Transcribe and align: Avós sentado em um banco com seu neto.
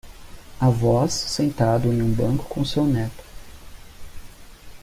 Avós 0.59 1.13
sentado 1.13 1.93
em 1.93 2.01
um 2.01 2.11
banco 2.11 2.45
com 2.45 2.65
seu 2.65 2.83
neto. 2.85 3.23